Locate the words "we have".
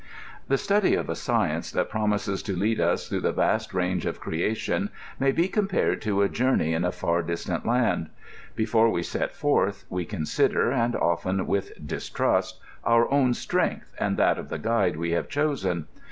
14.97-15.29